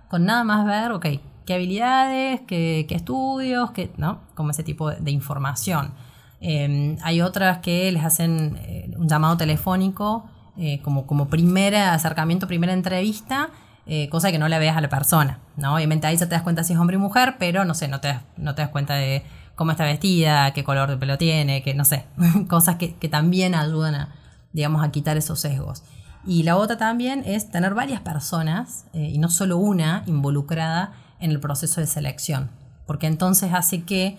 [0.10, 1.06] con nada más ver, ok,
[1.46, 4.20] qué habilidades, qué, estudios, qué, ¿no?
[4.36, 5.94] Como ese tipo de, información.
[6.40, 10.26] Em, hay otras que les hacen eh, un llamado telefónico
[10.58, 13.50] eh, como, como primer acercamiento, primera entrevista,
[13.86, 15.76] eh, cosa que no la veas a la persona, ¿no?
[15.76, 18.00] Obviamente ahí ya te das cuenta si es hombre y mujer, pero no sé, no
[18.00, 19.24] te das, no te das cuenta de
[19.56, 22.06] cómo está vestida, qué color de pelo tiene, que no sé,
[22.50, 24.16] cosas que, que también ayudan a,
[24.54, 25.84] digamos, a quitar esos sesgos.
[26.26, 31.32] Y la otra también es tener varias personas, eh, y no solo una, involucrada en
[31.32, 32.50] el proceso de selección.
[32.86, 34.18] Porque entonces hace que,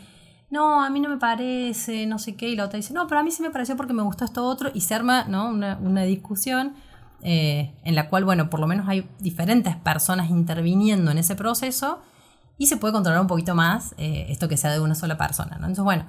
[0.50, 3.20] no, a mí no me parece, no sé qué, y la otra dice, no, pero
[3.20, 5.48] a mí sí me pareció porque me gustó esto otro, y se arma ¿no?
[5.48, 6.74] una, una discusión
[7.22, 12.02] eh, en la cual, bueno, por lo menos hay diferentes personas interviniendo en ese proceso
[12.58, 15.52] y se puede controlar un poquito más eh, esto que sea de una sola persona.
[15.52, 15.66] ¿no?
[15.66, 16.06] Entonces, bueno,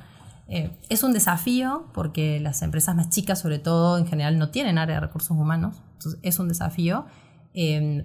[0.47, 4.77] eh, es un desafío porque las empresas más chicas, sobre todo, en general no tienen
[4.77, 5.77] área de recursos humanos.
[5.93, 7.06] Entonces, es un desafío.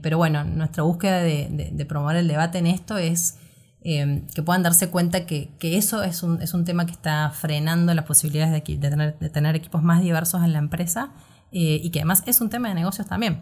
[0.02, 3.38] pero bueno, nuestra búsqueda de, promover el debate en esto es
[3.82, 8.04] que puedan darse cuenta que, eso es un, es un, tema que está frenando las
[8.04, 11.12] posibilidades de tener equipos más diversos en la empresa
[11.50, 13.40] eh, y que además es un tema de negocios también.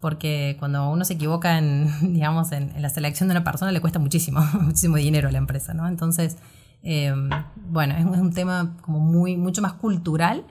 [0.00, 3.98] Porque cuando uno se equivoca en, digamos, en, la selección de una persona le cuesta
[3.98, 5.88] muchísimo, muchísimo dinero a la empresa, ¿no?
[5.88, 6.36] Entonces,
[6.82, 7.14] eh,
[7.56, 10.44] bueno, es, un tema como muy, mucho más cultural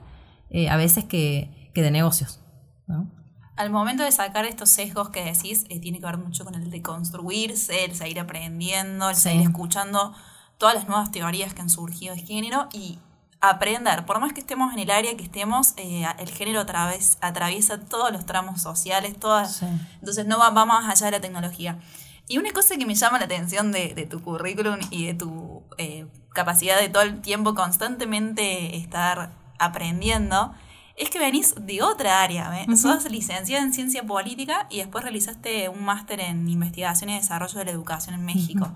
[0.50, 2.40] eh, a veces que, que de negocios,
[2.86, 3.10] ¿no?
[3.56, 6.80] Al momento de sacar estos sesgos que decís, tiene que ver mucho con el de
[6.80, 10.14] construirse, el seguir aprendiendo, el seguir escuchando
[10.56, 12.98] todas las nuevas teorías que han surgido de género y
[13.40, 18.12] aprender, por más que estemos en el área que estemos, eh, el género atraviesa todos
[18.12, 19.62] los tramos sociales, todas,
[19.98, 21.78] entonces no va, más allá de la tecnología.
[22.28, 26.06] Y una cosa que me llama la atención de, tu currículum y de tu eh,
[26.32, 30.54] capacidad de todo el tiempo constantemente estar aprendiendo,
[30.96, 32.66] es que venís de otra área.
[32.76, 37.64] Sos licenciada en ciencia política y después realizaste un máster en investigación y desarrollo de
[37.64, 38.70] la educación en México.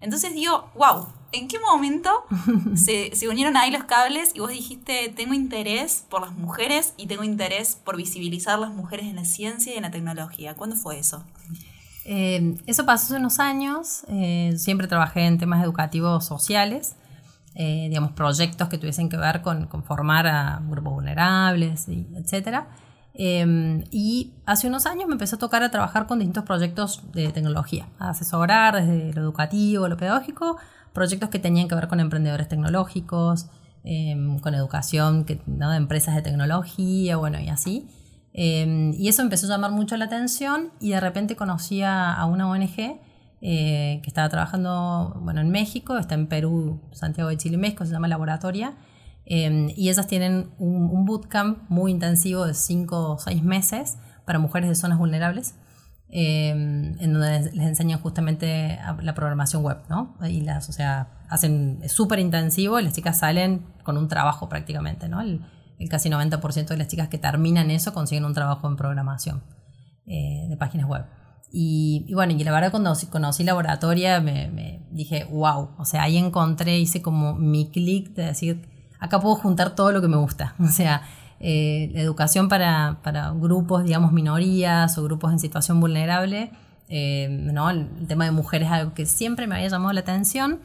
[0.00, 2.24] Entonces digo, wow, ¿en qué momento
[2.76, 7.24] se, unieron ahí los cables y vos dijiste, tengo interés por las mujeres y tengo
[7.24, 10.54] interés por visibilizar las mujeres en la ciencia y en la tecnología?
[10.54, 11.24] ¿Cuándo fue eso?
[12.08, 16.94] Eh, eso pasó hace unos años, eh, siempre trabajé en temas educativos sociales,
[17.56, 22.68] eh, digamos, proyectos que tuviesen que ver con, con formar a grupos vulnerables, y etcétera.
[23.12, 27.32] Em, y hace unos años me empecé a tocar a trabajar con distintos proyectos de
[27.32, 30.58] tecnología, a asesorar desde lo educativo, lo pedagógico,
[30.92, 33.46] proyectos que tenían que ver con emprendedores tecnológicos,
[33.82, 37.88] em, con educación que, de empresas de tecnología, bueno, y así.
[38.38, 42.48] Em, y eso empezó a llamar mucho la atención y de repente conocí a, una
[42.48, 43.00] ONG
[43.40, 47.84] eh, que estaba trabajando bueno, en México, está en Perú, Santiago de Chile y México,
[47.84, 48.76] se llama Laboratoria,
[49.26, 54.68] Em, y ellas tienen un, bootcamp muy intensivo de 5 o 6 meses para mujeres
[54.68, 55.56] de zonas vulnerables,
[56.08, 60.14] em, en donde les, enseñan justamente la programación web, ¿no?
[60.28, 65.08] Y las, o sea, hacen, súper intensivo y las chicas salen con un trabajo prácticamente,
[65.08, 65.20] ¿no?
[65.20, 65.40] El,
[65.88, 69.42] casi 90% de las chicas que terminan eso consiguen un trabajo en programación
[70.06, 71.04] eh, de páginas web.
[71.52, 76.16] Y, bueno, y la verdad cuando conocí laboratoria me, me, dije, wow, o sea, ahí
[76.16, 80.54] encontré, hice como mi clic de decir, acá puedo juntar todo lo que me gusta.
[80.60, 81.02] O sea,
[81.40, 82.98] eh, la educación para,
[83.36, 86.52] grupos, digamos, minorías o grupos en situación vulnerable.
[86.88, 87.68] Eh, ¿no?
[87.68, 90.60] el, tema de mujeres es algo que siempre me había llamado la atención.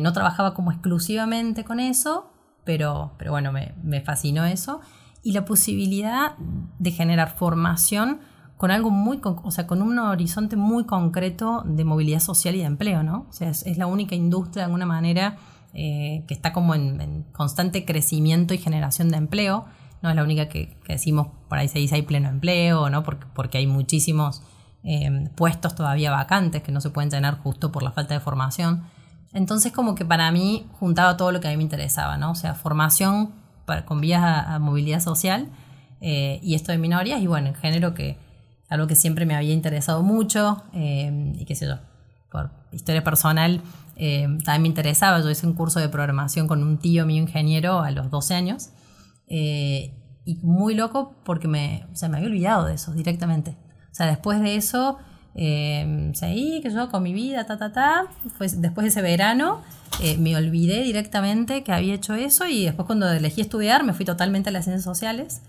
[0.00, 2.32] No trabajaba como exclusivamente con eso,
[2.68, 4.82] pero, pero bueno, me, me, fascinó eso.
[5.22, 6.36] Y la posibilidad
[6.78, 8.20] de generar formación
[8.58, 12.64] con algo muy, o sea, con un horizonte muy concreto de movilidad social y de
[12.64, 13.24] empleo, ¿no?
[13.30, 15.38] O sea, es, la única industria de alguna manera
[15.72, 19.64] eh, que está como en, constante crecimiento y generación de empleo.
[20.02, 23.02] No es la única que, decimos, por ahí se dice hay pleno empleo, ¿no?
[23.02, 24.42] porque, porque hay muchísimos
[24.84, 28.82] eh, puestos todavía vacantes que no se pueden llenar justo por la falta de formación.
[29.32, 32.32] Entonces como que para mí juntaba todo lo que a mí me interesaba, ¿no?
[32.32, 33.32] O sea, formación
[33.84, 35.48] con vías a, movilidad social
[36.00, 38.16] eh, y esto de minorías y bueno, en género que
[38.70, 41.78] algo que siempre me había interesado mucho y qué sé yo,
[42.30, 43.62] por historia personal
[43.98, 45.20] eh, también me interesaba.
[45.20, 48.70] Yo hice un curso de programación con un tío mío ingeniero a los 12 años.
[49.26, 53.56] Eh, y muy loco porque me, o me había olvidado de eso directamente.
[53.90, 54.98] O sea, después de eso,
[55.34, 58.06] eh, seguí, que yo con mi vida, ta, ta, ta.
[58.38, 59.62] Pues después de ese verano,
[60.02, 64.04] eh, me olvidé directamente que había hecho eso y después cuando elegí estudiar me fui
[64.04, 65.42] totalmente a las ciencias sociales.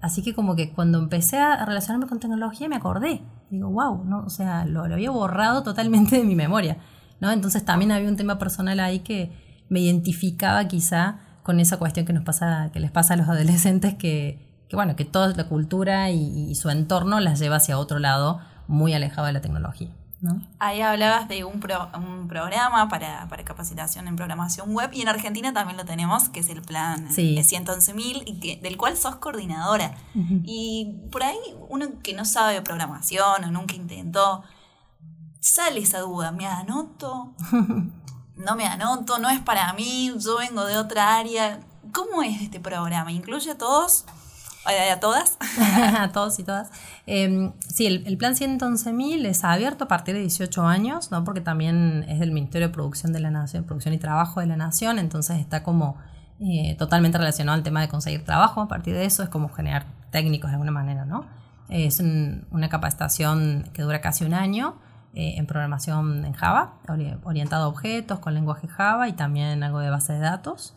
[0.00, 3.20] así que como que cuando empecé a relacionarme con tecnología me acordé.
[3.50, 4.24] Digo, wow, ¿no?
[4.24, 6.78] o sea, lo, lo había borrado totalmente de mi memoria.
[7.20, 7.30] ¿no?
[7.30, 9.30] Entonces también había un tema personal ahí que
[9.68, 13.94] me identificaba quizá con esa cuestión que nos pasa, que les pasa a los adolescentes,
[13.94, 18.94] que, bueno, que toda la cultura y, su entorno las lleva hacia otro lado muy
[18.94, 19.88] alejado de la tecnología.
[20.58, 21.62] Ahí hablabas de un,
[21.94, 26.50] un programa para, capacitación en programación web y en Argentina también lo tenemos, que es
[26.50, 27.36] el plan sí.
[27.36, 29.94] 111.000, y del cual sos coordinadora.
[30.44, 34.44] Y por ahí uno que no sabe de programación o nunca intentó,
[35.40, 37.32] sale esa duda, ¿me anoto?
[38.36, 41.60] no me anoto, no es para mí, yo vengo de otra área.
[41.92, 43.10] ¿Cómo es este programa?
[43.10, 44.04] ¿Incluye a todos?
[44.64, 45.38] ¿A todas?
[45.98, 46.70] a todos y todas.
[47.06, 51.24] Eh, sí, el, plan 111.000 es abierto a partir de 18 años, ¿no?
[51.24, 54.56] porque también es del Ministerio de Producción de la Nación, Producción y Trabajo de la
[54.56, 55.96] Nación, entonces está como
[56.40, 58.60] eh, totalmente relacionado al tema de conseguir trabajo.
[58.60, 61.26] A partir de eso es como generar técnicos de alguna manera, ¿no?
[61.68, 64.76] Es una capacitación que dura casi un año
[65.14, 66.74] eh, en programación en Java,
[67.22, 70.74] orientado a objetos con lenguaje Java y también algo de base de datos.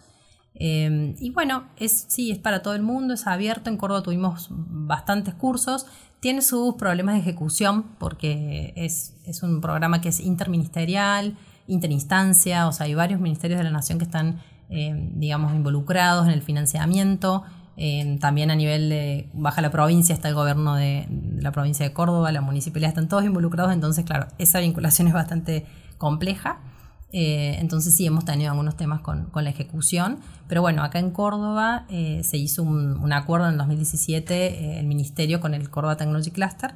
[0.55, 3.69] Em, y bueno, es, sí, es para todo el mundo, es abierto.
[3.69, 5.85] En Córdoba tuvimos bastantes cursos.
[6.19, 11.35] Tiene sus problemas de ejecución porque es, es un programa que es interministerial,
[11.67, 14.39] interinstancia, o sea, hay varios ministerios de la nación que están,
[14.69, 17.43] em, digamos, involucrados en el financiamiento.
[17.75, 21.85] Em, también a nivel de baja la provincia está el gobierno de, de, la provincia
[21.85, 25.65] de Córdoba, la municipalidad, están todos involucrados, entonces claro, esa vinculación es bastante
[25.97, 26.59] compleja.
[27.15, 31.85] Eh, entonces sí, hemos tenido algunos temas con, la ejecución, pero bueno, acá en Córdoba
[31.87, 36.75] eh, se hizo un, acuerdo en 2017 eh, el Ministerio con el Córdoba Technology Cluster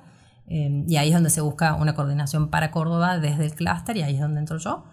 [0.49, 4.13] y ahí es donde se busca una coordinación para Córdoba desde el cluster y ahí
[4.15, 4.85] es donde entro yo.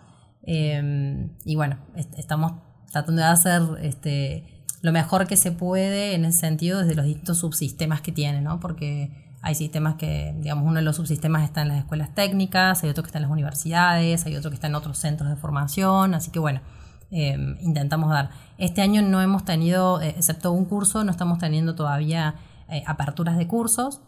[0.44, 1.78] y bueno,
[2.16, 2.54] estamos
[2.90, 7.38] tratando de hacer este, lo mejor que se puede en ese sentido desde los distintos
[7.38, 8.58] subsistemas que tiene, ¿no?
[8.58, 12.88] Porque hay sistemas que, digamos, uno de los subsistemas está en las escuelas técnicas, hay
[12.88, 16.14] otro que está en las universidades, hay otro que está en otros centros de formación,
[16.14, 16.62] así que bueno,
[17.10, 18.30] em, intentamos dar.
[18.56, 22.36] Este año no hemos tenido, eh, excepto un curso, no estamos teniendo todavía
[22.70, 24.00] eh, aperturas de cursos.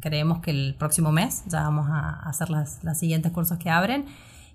[0.00, 4.06] Creemos que el próximo mes ya vamos a hacer las, siguientes cursos que abren.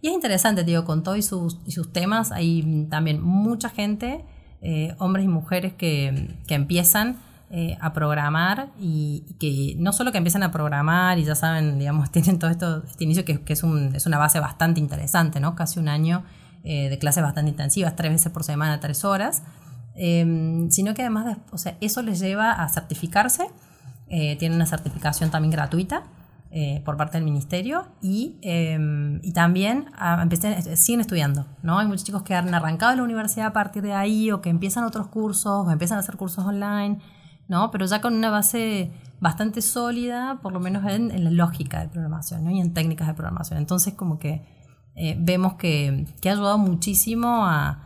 [0.01, 4.25] Y es interesante, digo, con todo y sus, y sus temas, hay también mucha gente,
[4.63, 7.17] eh, hombres y mujeres que, que empiezan
[7.57, 12.11] eh, a programar y, que no solo que empiezan a programar y ya saben, digamos,
[12.11, 15.55] tienen todo esto, este inicio que, es, un, es, una base bastante interesante, ¿no?
[15.55, 16.25] Casi un año
[16.65, 19.41] eh, de clases bastante intensivas, tres veces por semana, tres horas,
[19.95, 23.47] em, sino que además, o sea, eso les lleva a certificarse,
[24.09, 26.03] eh, tienen una certificación también gratuita.
[26.85, 30.25] por parte del ministerio y, em, y también a,
[30.75, 31.45] siguen estudiando.
[31.63, 31.79] ¿no?
[31.79, 34.49] Hay muchos chicos que han arrancado de la universidad a partir de ahí o que
[34.49, 37.01] empiezan otros cursos o empiezan a hacer cursos online
[37.47, 37.71] ¿no?
[37.71, 42.43] Pero ya con una base bastante sólida, por lo menos en, la lógica de programación,
[42.43, 42.51] ¿no?
[42.51, 43.59] Y en técnicas de programación.
[43.59, 44.45] Entonces, como que
[44.95, 47.81] eh, vemos que, ha ayudado muchísimo a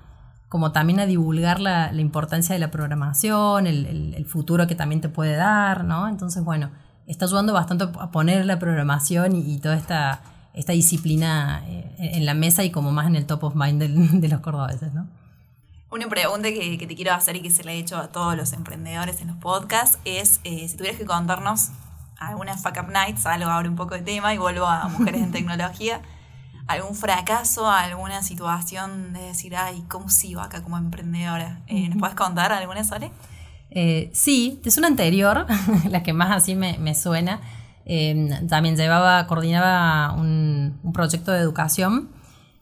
[0.50, 5.36] como también a divulgar la, importancia de la programación, el, futuro que también te puede
[5.36, 6.08] dar, ¿no?
[6.08, 6.72] Entonces, bueno,
[7.06, 10.22] está ayudando bastante a poner la programación y, toda esta,
[10.56, 13.82] esta disciplina eh, en la mesa y como más en el top of mind
[14.22, 15.08] de los cordobeses, ¿no?
[15.92, 18.54] Una pregunta que, te quiero hacer y que se le he hecho a todos los
[18.54, 21.70] emprendedores en los podcasts es eh, si tuvieras que contarnos
[22.20, 25.32] algunas fuck up nights, algo ahora un poco de tema y vuelvo a mujeres en
[25.32, 26.02] tecnología,
[26.68, 31.62] algún fracaso, alguna situación de decir, ay, ¿cómo sigo acá como emprendedora?
[31.66, 33.12] Eh, ¿Nos puedes contar alguna, Sole?
[33.72, 35.48] Eh, sí, es una anterior,
[35.90, 37.42] la que más así me, suena.
[37.86, 42.10] Eh, también llevaba, coordinaba un, un proyecto de educación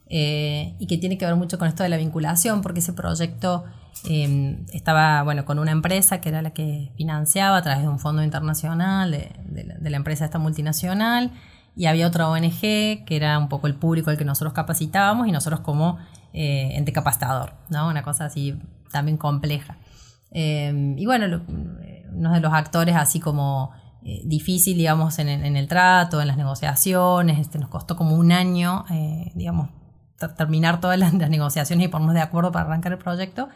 [0.10, 3.66] eh, y que tiene que ver mucho con esto de la vinculación, porque ese proyecto
[4.10, 8.00] em, estaba bueno, con una empresa que era la que financiaba a través de un
[8.00, 11.32] fondo internacional de, la, empresa esta multinacional,
[11.76, 15.32] y había otra ONG que era un poco el público al que nosotros capacitábamos y
[15.32, 16.00] nosotros como
[16.34, 16.94] eh, ente
[17.70, 17.88] ¿no?
[17.88, 18.58] una cosa así
[18.92, 19.78] también compleja.
[20.32, 21.42] Em, y bueno,
[22.14, 23.72] uno de los actores así como
[24.04, 28.86] eh, difícil, digamos, en, el trato, en las negociaciones, este, nos costó como un año,
[29.36, 29.70] digamos,
[30.38, 33.50] terminar todas las, negociaciones y ponernos de acuerdo para arrancar el proyecto.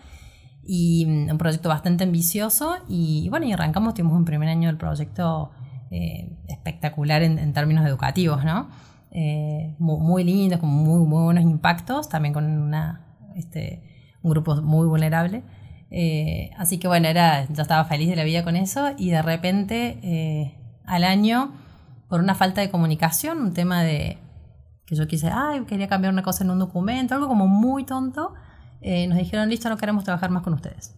[0.63, 2.76] Y mm, un proyecto bastante ambicioso.
[2.88, 5.52] Y, bueno, y arrancamos, tuvimos un primer año del proyecto
[5.89, 8.69] eh, espectacular en, términos educativos, ¿no?
[9.12, 13.02] Eh, muy, lindo, con muy, muy buenos impactos, también con una,
[13.36, 13.84] este,
[14.21, 15.43] un grupo muy vulnerable.
[15.89, 19.21] Eh, así que bueno, era, yo estaba feliz de la vida con eso y de
[19.21, 21.52] repente al año,
[22.08, 24.17] por una falta de comunicación, un tema de
[24.92, 28.34] que yo quise, ay, quería cambiar una cosa en un documento, algo como muy tonto,
[28.82, 30.94] eh, nos dijeron, listo, no queremos trabajar más con ustedes.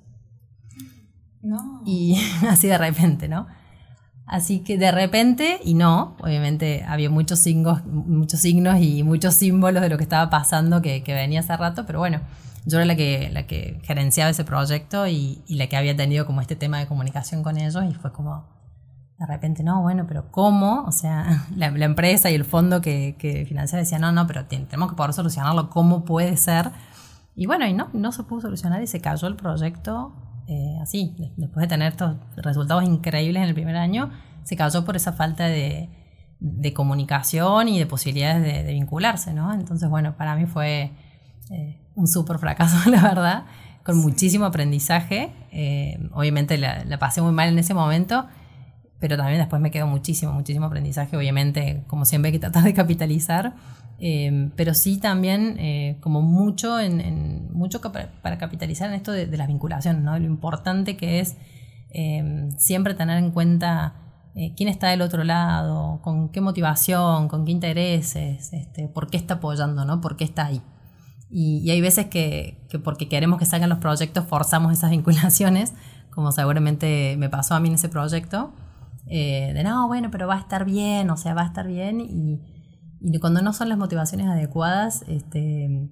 [1.43, 1.83] No.
[1.85, 2.19] Y
[2.49, 3.45] así de repente, ¿no?
[4.25, 9.83] Así que de repente, y no, obviamente había muchos signos, muchos signos y muchos símbolos
[9.83, 12.21] de lo que estaba pasando que, que venía hace rato, pero bueno,
[12.65, 16.25] yo era la que, la que gerenciaba ese proyecto y, y, la que había tenido
[16.25, 18.47] como este tema de comunicación con ellos y fue como,
[19.17, 20.83] de repente, no, bueno, pero ¿cómo?
[20.83, 24.89] O sea, la, empresa y el fondo que, que financia decía, no, no, pero tenemos
[24.89, 26.71] que poder solucionarlo, ¿cómo puede ser?
[27.35, 30.13] Y bueno, y no, no se pudo solucionar y se cayó el proyecto
[30.47, 34.11] eh, así, después de tener estos resultados increíbles en el primer año,
[34.43, 35.89] se cayó por esa falta de,
[36.39, 39.53] de comunicación y de posibilidades de, vincularse, ¿no?
[39.53, 40.91] Entonces, bueno, para mí fue
[41.49, 43.45] eh, un súper fracaso, la verdad,
[43.83, 45.31] con muchísimo aprendizaje.
[45.51, 48.27] Eh, obviamente la, la, pasé muy mal en ese momento,
[49.03, 51.17] pero también después me quedó muchísimo, muchísimo aprendizaje.
[51.17, 53.53] Obviamente, como siempre, hay que tratar de capitalizar.
[53.99, 59.47] Eh, pero sí también como mucho en, mucho para capitalizar en esto de, de las
[59.47, 60.17] vinculaciones, ¿no?
[60.17, 61.35] Lo importante que es
[62.57, 63.95] siempre tener en cuenta
[64.35, 69.17] eh, quién está del otro lado, con qué motivación, con qué intereses, este, por qué
[69.17, 70.01] está apoyando, ¿no?
[70.01, 70.61] ¿Por qué está ahí?
[71.29, 75.73] Y, hay veces que, porque queremos que salgan los proyectos forzamos esas vinculaciones,
[76.09, 78.53] como seguramente me pasó a mí en ese proyecto,
[79.07, 82.01] eh, de no, bueno, pero va a estar bien, o sea, va a estar bien,
[82.01, 82.39] y,
[83.19, 85.89] cuando no son las motivaciones adecuadas, este,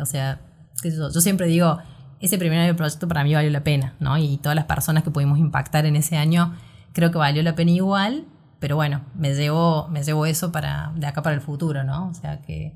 [0.00, 0.40] o sea,
[0.82, 1.78] yo, siempre digo,
[2.20, 4.16] ese primer año del proyecto para mí valió la pena, ¿no?
[4.16, 6.54] Y todas las personas que pudimos impactar en ese año
[6.92, 8.24] creo que valió la pena igual,
[8.58, 12.08] pero bueno, me llevo, me llevo eso para, de acá para el futuro, ¿no?
[12.08, 12.74] O sea que,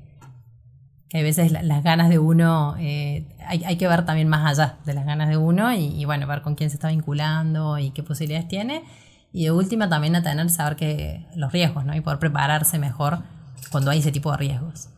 [1.09, 4.77] que hay veces las ganas de uno, eh, hay, hay, que ver también más allá
[4.85, 8.03] de las ganas de uno y, bueno, ver con quién se está vinculando y qué
[8.03, 8.83] posibilidades tiene.
[9.33, 11.95] Y de última también a tener, saber que los riesgos, ¿no?
[11.95, 13.19] Y poder prepararse mejor
[13.71, 14.89] cuando hay ese tipo de riesgos.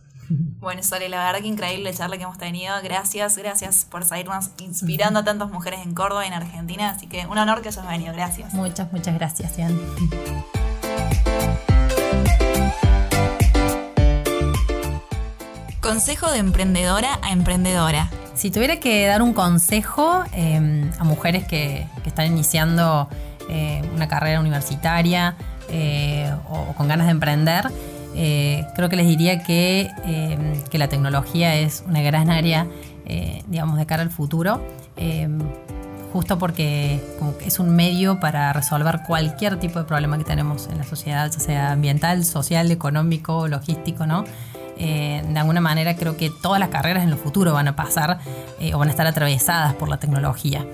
[0.60, 2.74] Bueno, Sole, la verdad que increíble la charla que hemos tenido.
[2.82, 6.90] Gracias, gracias por seguirnos inspirando a tantas mujeres en Córdoba y en Argentina.
[6.90, 8.14] Así que un honor que hayas venido.
[8.14, 8.54] Gracias.
[8.54, 9.78] Muchas, muchas gracias, Ian.
[15.82, 18.10] Consejo de emprendedora a emprendedora.
[18.36, 23.08] Si tuviera que dar un consejo em, a mujeres que, están iniciando
[23.50, 25.36] eh, una carrera universitaria
[25.70, 27.70] eh, o con ganas de emprender,
[28.16, 32.68] eh, creo que les diría que, eh, que, la tecnología es una gran área,
[33.06, 34.62] eh, digamos, de cara al futuro,
[36.12, 37.02] justo porque
[37.44, 41.40] es un medio para resolver cualquier tipo de problema que tenemos en la sociedad, ya
[41.40, 44.24] sea ambiental, social, económico, logístico, ¿no?
[44.78, 48.20] de alguna manera creo que todas las carreras en el futuro van a pasar
[48.74, 50.66] o van a estar atravesadas por la tecnología.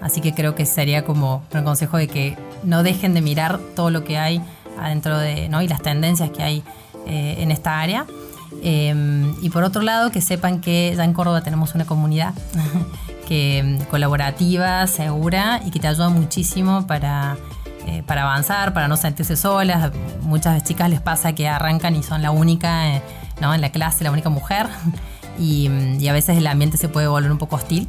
[0.00, 3.90] Así que creo que sería como un consejo de que no dejen de mirar todo
[3.90, 4.40] lo que hay
[4.78, 5.62] adentro de, ¿no?
[5.62, 6.64] y las tendencias que hay
[7.06, 8.06] eh, en esta área.
[8.62, 12.34] Em, y por otro lado, que sepan que ya en Córdoba tenemos una comunidad
[13.28, 17.36] que, em, colaborativa, segura y que te ayuda muchísimo para,
[17.86, 19.92] eh, para avanzar, para no sentirse solas.
[20.22, 23.02] Muchas chicas les pasa que arrancan y son la única eh,
[23.40, 23.52] ¿no?
[23.54, 24.66] en la clase, la única mujer.
[25.36, 25.68] Y,
[25.98, 27.88] y, a veces el ambiente se puede volver un poco hostil.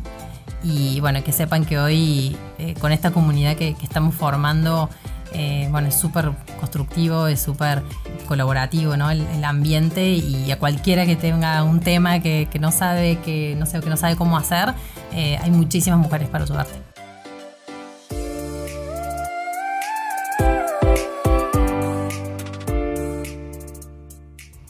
[0.66, 2.36] Y bueno, que sepan que hoy
[2.82, 4.89] con esta comunidad que, que estamos formando
[5.38, 7.84] eh, bueno, es súper constructivo, es súper
[8.26, 9.11] colaborativo, ¿no?
[9.11, 13.82] El, ambiente y a cualquiera que tenga un tema que, no sabe que no sé,
[13.82, 14.74] que no sabe cómo hacer,
[15.11, 16.74] eh, hay muchísimas mujeres para ayudarte.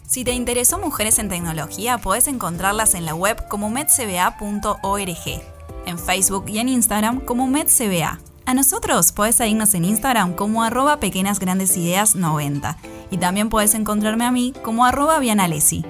[0.08, 5.55] Si te interesó Mujeres en Tecnología, puedes encontrarlas en la web como medcba.org,
[5.86, 8.20] en Facebook y en Instagram como medcba.
[8.46, 12.78] A nosotros puedes seguirnos en Instagram como arroba pequeñas grandes ideas 90
[13.10, 15.84] y también puedes encontrarme a mí como arroba vianalesi.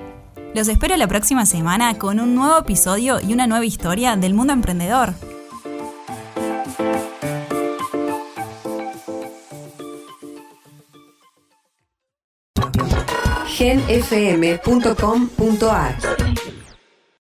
[0.53, 4.53] Los espero la próxima semana con un nuevo episodio y una nueva historia del mundo
[4.53, 5.13] emprendedor.
[13.57, 14.55] genfm.com.ar